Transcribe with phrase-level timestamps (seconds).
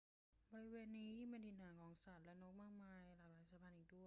[0.51, 3.99] บริเวณนี้ยังเป็นถิ่นฐานของสัตว์และนกมากมายหลายหลากสายพันธุ์อีกด้วย